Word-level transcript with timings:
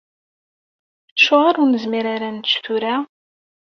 Acuɣer 1.19 1.55
ur 1.61 1.67
nezmir 1.69 2.05
ara 2.13 2.25
ad 2.29 2.33
nečč 2.35 2.51
tura? 2.63 2.95